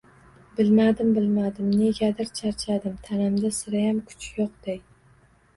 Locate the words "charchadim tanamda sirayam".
2.39-4.01